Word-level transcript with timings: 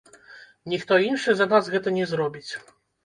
Ніхто 0.71 0.97
іншы 1.09 1.35
за 1.41 1.47
нас 1.53 1.69
гэта 1.75 1.95
не 1.99 2.05
зробіць. 2.13 2.47